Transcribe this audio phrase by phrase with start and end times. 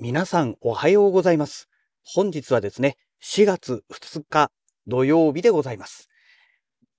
[0.00, 1.68] 皆さんおはようございます。
[2.04, 4.50] 本日はですね、4月2日
[4.88, 6.08] 土曜日でございます。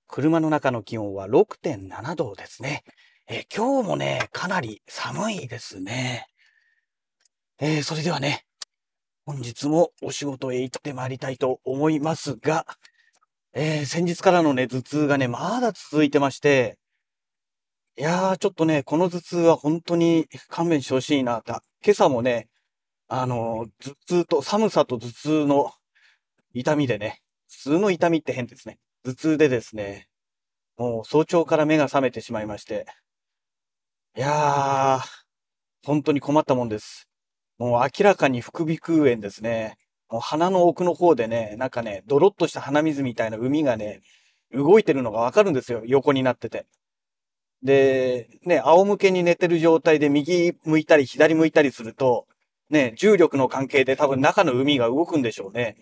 [0.08, 2.84] 車の中の気温は6.7度ですね。
[3.28, 6.26] え今日もね、かなり寒いですね。
[7.58, 8.46] えーそれではね、
[9.26, 12.64] 本日もお仕事へ行ってまいりたいと思いますが、
[13.52, 16.78] えー先日からのね、頭痛がね、まだ続いてまして、
[17.98, 21.60] いやー、ちょっとね、この頭痛は本当に勘弁してほしいなと。
[21.84, 22.48] 今朝もね、
[23.08, 25.72] あの、頭痛と、寒さと頭痛の
[26.54, 28.78] 痛みでね、頭痛の痛みって変ですね。
[29.04, 30.08] 頭痛でですね、
[30.76, 32.86] もう早朝から目が覚めてしまいまして、
[34.16, 35.00] いやー、
[35.84, 37.08] 本当に困ったもんです。
[37.58, 39.76] もう明らかに副鼻腔炎ですね。
[40.08, 44.02] もう鼻の奥の方でね、なんかね、ドロッとした鼻水みたいな海がね、
[44.52, 45.82] 動いてるのがわかるんですよ。
[45.86, 46.66] 横になってて。
[47.62, 52.26] で、ね、仰向けに寝てる状態で右向いたり左向いたりすると、
[52.70, 55.76] ね、重力の関係で多分中の海が動くんでしょうね。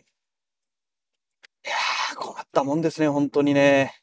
[1.65, 3.95] いやー、困ったもんですね、本当にね。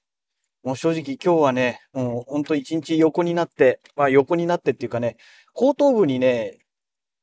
[0.64, 5.18] もう正直今日はね、もう本当一日横になって、まあ横になってっていうかね、
[5.54, 6.60] 後頭部にね、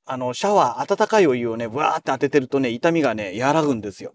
[0.06, 4.15] あの、シャワー、温かいお湯をね、ブワーって当ててるとね、痛みがね、和らぐんですよ。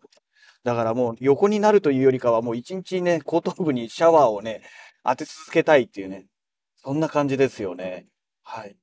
[0.63, 4.61] だからもう横になるというよりかはもう一日ね、後頭部にシャワーをね、
[5.03, 6.25] 当て続けたいっていうね、
[6.77, 8.07] そんな感じですよね。
[8.43, 8.75] はい。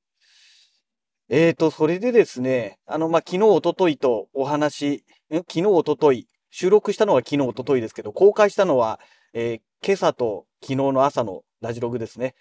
[1.32, 8.98] えーと、それでですね、あの、まあ、昨日、おとといとお話、昨日、おととい、収録したのは昨日、おとといですけど、公開したのは、
[9.32, 12.34] えー今朝と昨日の朝のラジログですね。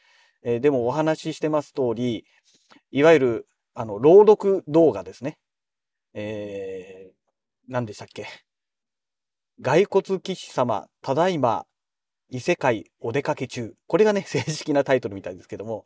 [0.43, 2.25] えーでもお話ししてます通り、
[2.89, 5.37] いわゆる、あの、朗読動画ですね。
[6.15, 7.13] えー、
[7.67, 8.25] 何でしたっけ？
[9.61, 11.67] 骸骨騎士様、ただいま、
[12.31, 13.73] 異世界お出かけ中。
[13.87, 15.85] これがね、正式なタイトルみたいですけども、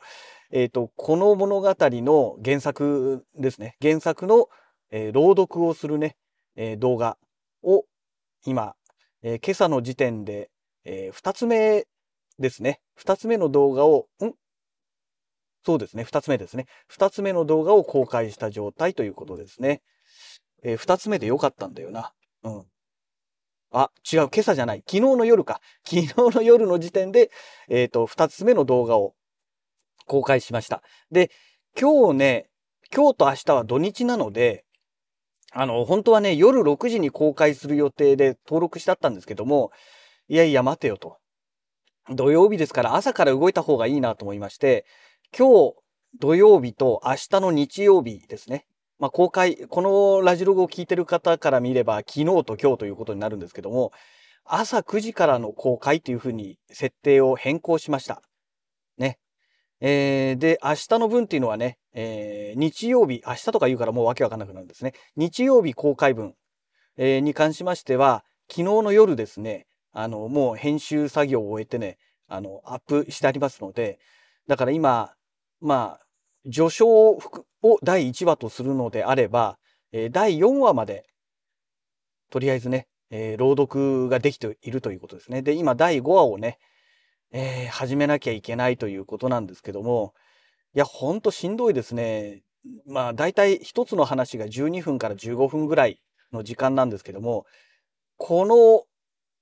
[0.55, 3.75] えっ、と、この物語の原作ですね。
[3.81, 4.49] 原作の、
[4.91, 6.15] えー朗読をするね、
[6.55, 7.17] えー動画
[7.63, 7.85] を
[8.45, 8.75] 今、
[9.23, 10.51] え今朝の時点で、
[10.85, 11.87] えー二つ目
[12.37, 12.81] ですね。
[12.93, 14.33] 二つ目の動画を、ん？
[15.65, 16.03] そうですね。
[16.03, 16.67] 二つ目ですね。
[16.87, 19.81] 二つ目の動画を公開した状態ということですね。
[20.61, 22.13] えー二つ目でよかったんだよな。
[22.43, 22.63] うん。
[23.71, 24.29] あ、違う。
[24.31, 24.83] 今朝じゃない。
[24.87, 25.61] 昨日の夜か。
[25.83, 27.31] 昨日の夜の時点で、
[27.69, 29.15] えっ、と、二つ目の動画を
[30.05, 30.81] 公開しました。
[31.11, 31.31] で、
[31.79, 32.49] 今日ね、
[32.95, 34.65] 今日と明日は土日なので、
[35.51, 39.71] あの、本当はね、夜6時に公開する予定で登録してあったんですけども、
[40.27, 41.17] いやいや待てよと。
[42.09, 44.85] 土曜日ですから朝から動いた方がいいなと思いまして、
[45.37, 45.75] 今日
[46.19, 48.65] 土曜日と明日の日曜日ですね。
[48.99, 53.91] まあ、公開、このラジログを聞いてる方から見れば昨日と今日ということになるんですけども、
[54.45, 58.21] 朝9時からの公開というふうに設定を変更しました。
[59.85, 64.93] えーで、明日の分っていうのはね、えー日曜日、明日とか言うからもうわけわかんなくなるんですね。
[65.17, 66.35] 日曜日公開分、
[66.95, 71.97] えーに関しましては、昨日の夜ですね、あの、もう編集作業を終えてね、
[72.29, 73.99] あの、アップしてありますので、
[74.47, 75.11] だから今、
[75.59, 76.05] まあ、
[76.49, 77.19] 序章を
[77.61, 79.57] を第1話とするのであれば、
[79.91, 81.03] えー第4話まで、
[82.29, 85.41] とりあえずね、えー朗読ができているということですね。
[85.41, 86.57] で、今第5話をね、
[87.33, 90.13] えー始めなきゃいけないということなんですけども、
[90.75, 92.43] いや、ほんとしんどいですね。
[92.85, 95.99] まあ、大体一つの話が12分から15分ぐらい
[96.31, 97.45] の時間なんですけども、
[98.17, 98.45] こ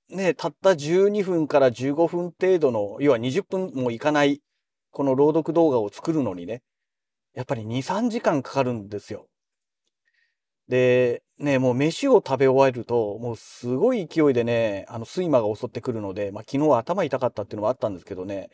[0.09, 4.41] の、ね、たった12分から15分程度の、要は20分もいかない、
[4.91, 6.63] この朗読動画を作るのにね、
[7.34, 9.28] やっぱり2、3時間かかるんですよ。
[10.69, 18.50] で、ね、もう飯を食べ終えると、もうすごい勢いでね、あの、睡魔が襲ってくるので、まあ、昨日は頭痛かったっていうのはあったんですけどね、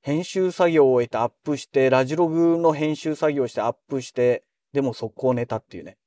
[0.00, 5.98] 編集作業を終えてアップして、ラジログの編集作業をしてアップして、でも速攻寝たっていうね。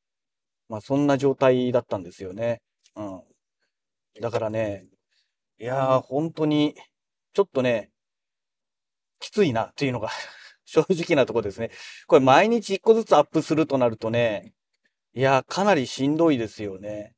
[0.69, 2.61] まあ、そんな状態だったんですよね。
[2.95, 3.21] うん。
[4.21, 4.85] だからね、
[5.59, 6.75] いやー、本当に、
[7.33, 7.91] ちょっとね、
[9.19, 10.09] きついなっていうのが
[10.65, 11.69] 正直なとこですね。
[12.07, 14.53] これ毎日一個ずつアップするとなるとね、
[15.13, 17.13] いや、かなりしんどいですよね。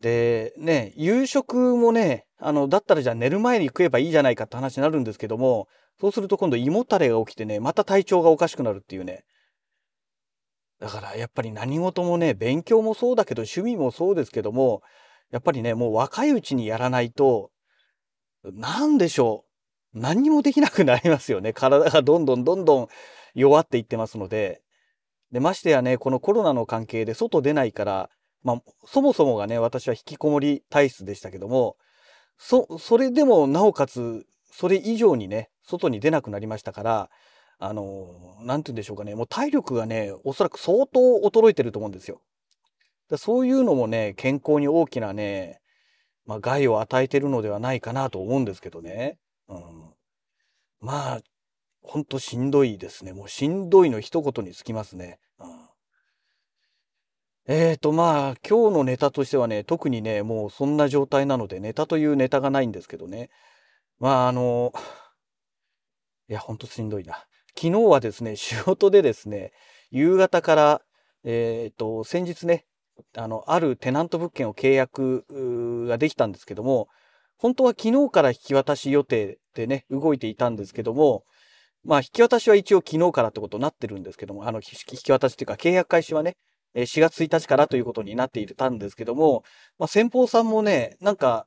[0.00, 5.68] で、ね、夕食もね、あの、だったらじゃあ寝る前に食えばいいじゃないかって話になるんですけども、
[6.00, 9.24] そうすると今度胃もたれが起きてね、また体調がおかしくなるっていうね。
[10.80, 14.82] だからやっぱり何事もね、勉強もそうだけど趣味もそうですけども、
[15.30, 17.52] やっぱりね、もう若いうちにやらないと、
[18.42, 19.44] なんでしょ
[19.94, 20.00] う。
[20.00, 21.52] 何にもできなくなりますよね。
[21.52, 22.88] 体がどんどんどんどん
[23.34, 24.62] 弱っていってますので。
[25.32, 28.10] で、ましてやね、このコロナの関係で外出ないから、
[28.42, 31.76] まあ、そもそもがね、私は引きこもり体質でしたけども、
[32.38, 37.10] そ、それでもなおかつ、それ以上にね、外に出なくなりましたから、
[37.58, 42.20] あの、なんて言うんでしょうかね、もう体力がね、おそらく相当衰えてると思うんですよ。
[43.08, 45.60] だそういうのもね、健康に大きなね、
[46.26, 49.18] まあ、害を与えてるのではないかなと思うんですけどね。
[49.48, 49.94] うん。
[50.80, 51.20] まあ、
[51.82, 53.12] ほんとしんどいですね。
[53.12, 55.18] もうしんどいの一言につきますね。
[55.40, 55.68] うん。
[57.46, 63.30] えーと、まあ、今日のネタとしてはね、特にね、もうそんな状態なので、ネタというネタがないんですけどね。
[63.98, 64.72] まあ、あの、
[66.28, 67.26] いや、ほんとしんどいな。
[67.56, 69.52] 昨日はですね、仕事でですね、
[69.90, 70.82] 夕方から、
[71.24, 72.64] えっと、先日ね、
[73.16, 75.24] あの、あるテナント物件を契約
[75.88, 76.88] ができたんですけども、
[77.36, 81.24] 本当は昨日から引き渡し予定でね、動いていたんですけども、
[81.84, 86.36] まあ、引き渡しは一応昨日からってことになってるんですけども、あの、引き渡しっていうか契約開始はね、
[86.74, 89.44] 4月1日からということになっていたんですけども、
[89.78, 91.46] まあ、先方さんもね、なんか、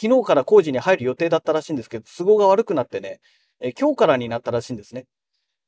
[0.00, 3.20] 昨日から工事に入る予定だったらしいんですけど、都合が悪くなってね、
[3.60, 5.06] え今日からになったらしいんですね。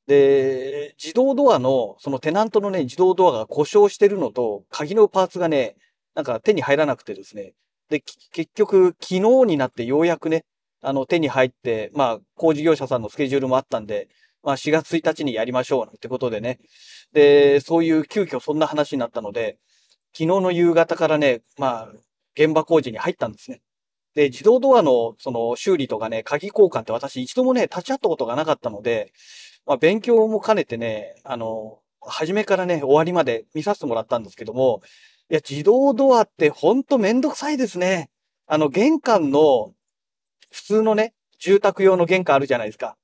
[0.07, 5.77] で、自動ドアの、そのテナントのね、自動ドアが故障してるのと、鍵のパーツがね、
[6.15, 7.55] なんか手に入らなくてですね。
[7.89, 8.01] で、
[8.33, 10.45] 結局、昨日になってようやくね、
[10.87, 14.09] あの、手に入って、まあ、工事業者さんのスケジュールもあったんで、
[14.45, 16.61] まあ、4月1日にやりましょう、ってことでね。
[17.13, 19.59] で、そういう急遽そんな話になったので、
[20.13, 21.93] 昨日の夕方からね、まあ、
[22.37, 23.63] 現場工事に入ったんですね。
[24.15, 29.13] で、自動ドアのその修理とかね、鍵交換って私一度もね、立ち会ったことがなかったので、
[29.67, 34.83] まあ、勉強も兼ねてね、あの、初めからね、終わりまで見させてもらったんですけども、
[35.31, 38.09] いや、自動ドアってほんとめんどくさいですね。
[38.47, 39.73] あの、玄関の、
[40.57, 42.97] 普通のね、住宅用の玄関あるじゃないですか。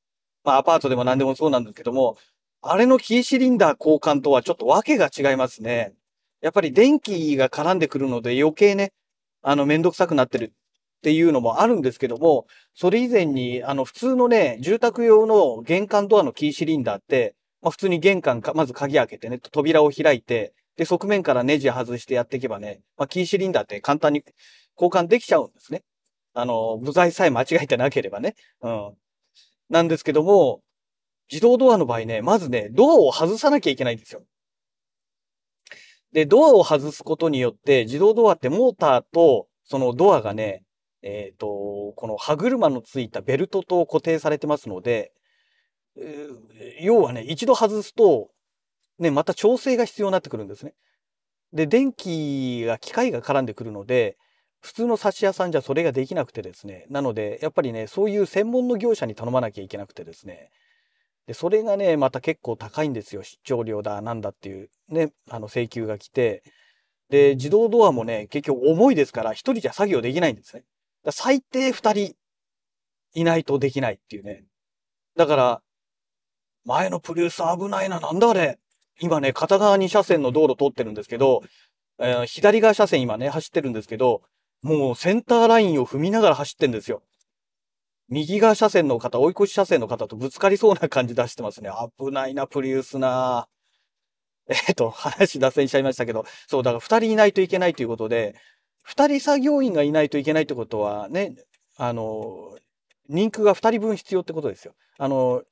[0.43, 2.17] まあ、アパートでも何でもそうなんですけども、
[2.63, 5.93] あれのキーシリンダー交換とはちょっとわけが違いますね。
[6.41, 8.95] やっぱり電気が絡んでくるので余計ね、
[9.43, 24.25] あの、めんどくさくなってるっていうのもあるんですけども、それ以前に、あの、普通のね、住宅用の玄関ドアのキーシリンダーって、まあ普通に玄関か、まず鍵開けてね、扉を開いて、で、側面からネジ外してやっていけばね、まあキーシリンダーって簡単に
[24.81, 25.83] 交換できちゃうんですね。
[26.35, 28.35] あの、部材さえ間違えてなければね。
[28.63, 28.93] うん。
[29.69, 30.63] なんですけども、
[31.31, 34.23] 自動ドアの場合ね、まずね、ドアを外さなきゃいけないんですよ。
[36.13, 40.63] で、ドアを外すことによって、自動ドアってモーターと、そのドアがね、
[41.03, 41.47] えっ、ー、と、
[41.97, 45.13] この歯車のついたベルトと固定されてますので、
[45.97, 48.31] えー、要はね、一度外すと、
[48.99, 50.75] ね、また調整が必要になってくるんですね。
[51.53, 54.17] で、電気が、機械が絡んでくるので、
[54.63, 56.87] 普通の差し屋さんじゃそれができなくてですね。
[56.89, 60.51] なので、やっぱりね、そういう専門の業者に頼まなきゃいけなくてですね。
[61.27, 63.25] で、それがね、また結構高いんですよ。
[63.25, 66.45] 出張料だ、なんだっていうね、あの請求が来て。
[67.11, 70.65] で、自動ドアもね、結局重いですから、一人じゃ作業できないんですね。
[71.11, 72.15] 最低二人
[73.15, 74.45] いないとできないっていうね。
[75.17, 75.63] だから、
[76.65, 77.99] 前のプリウス危ないな。
[77.99, 78.59] なんだあれ。
[79.01, 81.43] 今ね、片側2車線の道路通ってるんですけど、
[81.99, 84.23] えー、左側車線今ね、走ってるんですけど、
[84.63, 87.03] もうセンターラインを踏みながら走ってんですよ。
[88.09, 91.71] 右側車線の方、追い越し車線の方とぶつかりそうな感じ出してますね。
[91.99, 93.49] 危ないな、プリウスな。
[94.49, 98.35] えっ、と、話脱線しちゃいましたけど、そう、だから二人いないといけないということで、
[98.83, 101.35] 二人作業員がいないといけないってことはね、
[101.77, 102.57] あの、
[103.09, 104.75] 人区が二人分必要ってことですよ。
[104.99, 105.43] あの、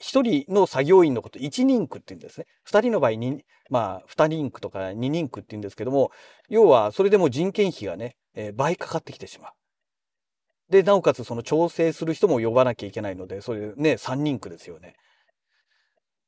[0.00, 2.46] 一人の作業員のこと、一人区って言うんですね。
[2.64, 6.10] 二人の場合に、まあ、二人区とか二人区って言うんですけども、
[6.48, 9.52] 要は、それでも人件費がね、えー、倍かかってきてしまう。
[10.70, 14.94] で、なおかつその調整する人も呼ばなきゃいけないので、そういうね、三人区ですよね。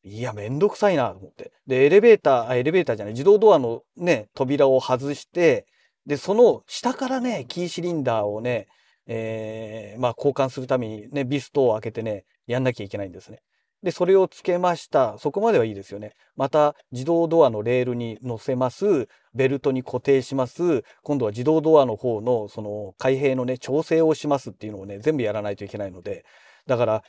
[0.04, 1.52] いや、めんどくさいなと思って。
[1.66, 5.66] で、エレベーター、エレベーターじゃない、自動ドアのね、扉を外して、
[6.04, 8.66] で、その下からね、キーシリンダーをね、
[9.06, 13.40] えー、まあ交換するためにね、ビストを開けてね、やんなきゃいけないんですね。
[13.82, 15.18] で、それをつけました。
[15.18, 16.14] そこまではいいですよね。
[16.36, 19.08] また、自動ドアのレールに乗せます。
[19.34, 20.84] ベルトに固定します。
[21.02, 26.24] 今度は自動ドアの方の、その、開閉のね、調整をしますっていうのをね、全部やらないといけないので、
[26.66, 27.04] だから、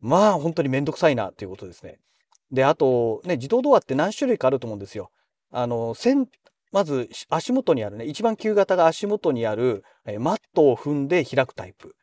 [0.00, 1.98] まあ本当にめんどくさいなっていうことですね。
[2.50, 5.10] で、あと、ね、自動ドアって何種類かあると思うんですよ。
[5.50, 5.94] あの、
[6.72, 11.94] まず足元にあるね、一番旧型が足元にある、えマットを踏んで開くタイプ。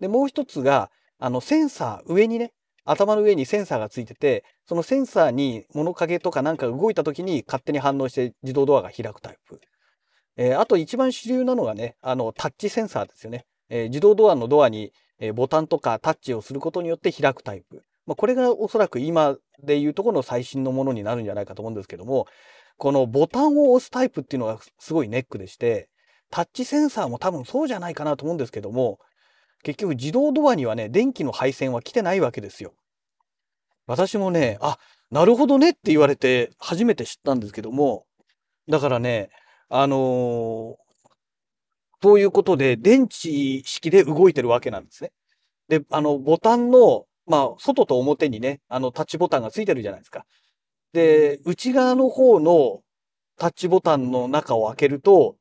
[0.00, 2.52] で、もう一つが、あの、センサー、上にね、
[2.90, 9.60] 頭の上にセンサーがついてて、そのセンサーに物陰とかなんか動いた時に勝手に反応して自動ドアが開くタイプ。
[10.36, 13.44] えー、あと一番主流なのがね、あの、タッチセンサーですよね。
[13.68, 17.82] えー、自動ドアのドアにえボタンとかタッチをすることによって開くタイプ。
[18.06, 22.26] まあ、これがおそらく今でいうとこの最新のものになるんじゃないかと思うんですけども、
[22.76, 25.88] このボタンを押すタイプっていうのがすごいネックでして、
[26.30, 28.98] タッチセンサーも多分そうじゃないかなと思うんですけども、
[29.62, 32.74] 結局自動ドアにはね、電気の配線は来てないわけですよ。
[33.86, 34.78] 私もね、あ、
[35.10, 38.04] なるほどねって言われて初めて知ったんですけども、
[38.68, 39.30] だからね、
[39.68, 40.88] あのー
[42.02, 45.10] そういうことで電池式で動いてるわけなんですね。
[45.68, 50.24] で、あの、ボタンの、まあ、外と表にね、あの、タッチボタンがついてるじゃないですか。
[50.92, 52.80] で、内側の方の
[53.36, 55.36] タッチボタンの中を開けると、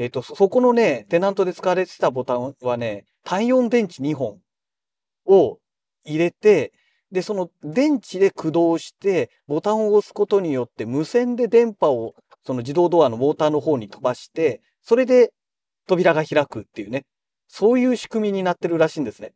[0.00, 4.38] えっ、と、そこのね、テナントで使われてたボタンはね、単4電池2本
[5.26, 5.58] を
[6.04, 6.72] 入れて、
[7.12, 12.14] で、その電池で駆動して、ボタンを押すことによって無線で電波を
[12.46, 15.34] その自動ドアのモーターの方に飛ばして、それで
[15.86, 17.04] 扉が開くっていうね、
[17.46, 19.34] そういう仕組みになってるらしいんですね。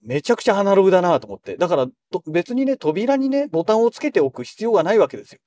[0.00, 1.58] めちゃくちゃアナログだなと思って。
[1.58, 1.86] だから、
[2.32, 5.40] 別にね、扉にね、ボタンをつけておく必要がないわけですよ。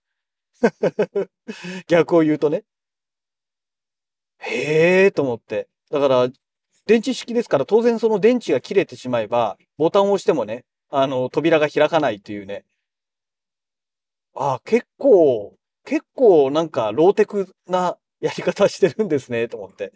[1.88, 2.64] 逆を言うとね。
[4.40, 5.68] へえと思って。
[5.92, 6.30] だから、
[6.86, 12.64] 電池式ですから当然その電池が切れてしまえば、ボタンを押してもね、あの、扉が開かないっていうね。
[14.36, 19.92] ああ、結構、結構なんかローテクなやり方してるんですね、と思って。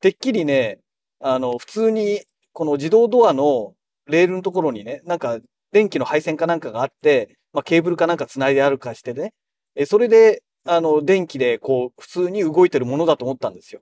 [0.00, 0.80] てっきりね、
[1.20, 2.22] あの、普通に、
[2.52, 3.74] この自動ドアの
[4.06, 5.38] レールのところにね、なんか
[5.72, 9.32] 電気の配線かなんかがあって、まあ、ケーブルかなんか繋いであるかしてね、
[9.76, 13.80] え、それで、あの、電気でこう、普通に動いてるものだと思ったんですよ。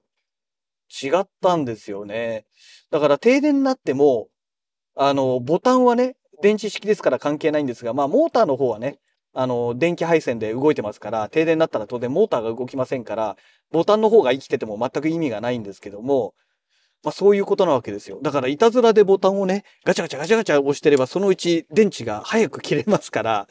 [1.03, 2.45] 違ったんですよね。
[2.91, 4.29] だから停電になっても、
[4.95, 8.99] あの、ボタンはね、電池式ですから関係ないんですが、まあ、モーターの方はね、
[9.33, 13.37] あの、電気配線で動いてますから、停電になったら当然モーターが動きませんから、
[13.71, 16.35] ボタンの方が生きてても全く意味がないんですけども、
[17.03, 18.21] まあそういうことなわけですよ。
[18.23, 23.49] だからいたずらでボタンをね、ガチャガチャガチャガチャ押してればそのうち電池が早く切れますから、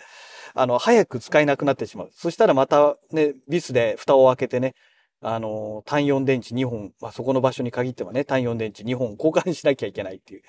[0.54, 2.10] あの、早く使えなくなってしまう。
[2.14, 4.74] そしたらまたね、ビスで蓋を開けてね、
[5.22, 10.42] あの、単4電池2本、まあそこの場所に限ってはね、単4電池2本交換しなきゃいけないっていう。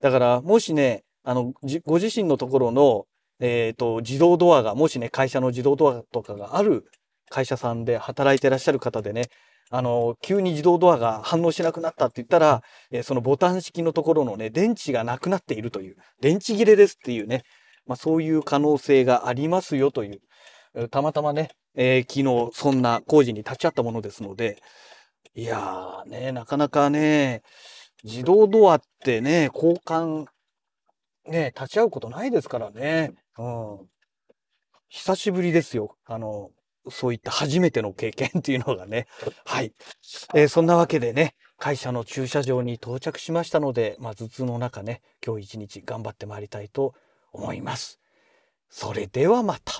[0.00, 1.54] だから、もしね、あの、
[1.84, 3.06] ご自身のところの、
[3.40, 6.84] えっ、ー、と、自動ドアが、もしね、会社の自動ドアとかがある
[7.30, 9.24] 会社さんで働いてらっしゃる方でね、
[9.70, 17.42] あの、急に自動ドアが反応しなくなったって言ったら、えー、そのボタン式のところのね、電池がなくなっているという、電池切れですっていうね、
[17.86, 20.20] まあそういう可能性がありますよとい
[20.74, 24.62] う、たまたまね、えー、昨日そんな工事に立ち会ったものですので、
[25.34, 27.42] いやーね、なかなかね、
[28.04, 30.26] 自動ドアってね、交換、
[31.26, 33.12] ね、立ち会うことないですからね。
[33.38, 33.78] うん。
[34.88, 35.96] 久しぶりですよ。
[36.06, 36.50] あの、
[36.88, 39.06] そういった初めての経験っていうのがね。
[39.44, 39.74] はい。
[40.34, 46.94] えー、そんなわけでね、会社の駐車場に到着しましたので、まあ、頭痛の中ね、今日一日頑張ってまいりたいと
[47.36, 48.00] 思います。
[48.68, 49.74] それではまた。